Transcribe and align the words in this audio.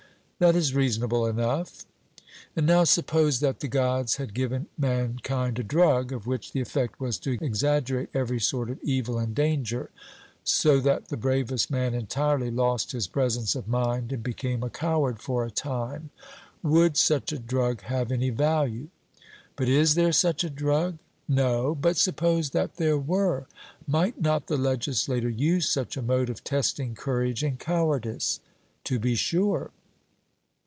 'That 0.41 0.55
is 0.55 0.73
reasonable 0.73 1.27
enough.' 1.27 1.85
And 2.55 2.65
now, 2.65 2.83
suppose 2.83 3.41
that 3.41 3.59
the 3.59 3.67
Gods 3.67 4.15
had 4.15 4.33
given 4.33 4.65
mankind 4.75 5.59
a 5.59 5.63
drug, 5.63 6.11
of 6.11 6.25
which 6.25 6.51
the 6.51 6.61
effect 6.61 6.99
was 6.99 7.19
to 7.19 7.33
exaggerate 7.39 8.09
every 8.11 8.39
sort 8.39 8.71
of 8.71 8.79
evil 8.81 9.19
and 9.19 9.35
danger, 9.35 9.91
so 10.43 10.79
that 10.79 11.09
the 11.09 11.15
bravest 11.15 11.69
man 11.69 11.93
entirely 11.93 12.49
lost 12.49 12.91
his 12.91 13.05
presence 13.05 13.53
of 13.53 13.67
mind 13.67 14.11
and 14.11 14.23
became 14.23 14.63
a 14.63 14.71
coward 14.71 15.19
for 15.21 15.45
a 15.45 15.51
time: 15.51 16.09
would 16.63 16.97
such 16.97 17.31
a 17.31 17.37
drug 17.37 17.81
have 17.83 18.11
any 18.11 18.31
value? 18.31 18.87
'But 19.55 19.69
is 19.69 19.93
there 19.93 20.11
such 20.11 20.43
a 20.43 20.49
drug?' 20.49 20.97
No; 21.27 21.75
but 21.75 21.97
suppose 21.97 22.49
that 22.49 22.77
there 22.77 22.97
were; 22.97 23.45
might 23.85 24.19
not 24.19 24.47
the 24.47 24.57
legislator 24.57 25.29
use 25.29 25.69
such 25.69 25.97
a 25.97 26.01
mode 26.01 26.31
of 26.31 26.43
testing 26.43 26.95
courage 26.95 27.43
and 27.43 27.59
cowardice? 27.59 28.39
'To 28.85 28.97
be 28.97 29.13
sure.' 29.13 29.69